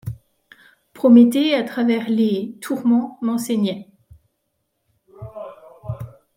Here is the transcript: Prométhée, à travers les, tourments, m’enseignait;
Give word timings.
Prométhée, 0.95 1.53
à 1.53 1.61
travers 1.63 2.09
les, 2.09 2.55
tourments, 2.59 3.19
m’enseignait; 3.21 3.87